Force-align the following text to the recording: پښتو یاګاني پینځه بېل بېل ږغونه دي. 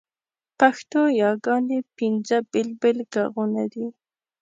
پښتو 0.59 1.01
یاګاني 1.21 1.79
پینځه 1.97 2.37
بېل 2.51 2.69
بېل 2.81 2.97
ږغونه 3.13 3.63
دي. 3.73 3.85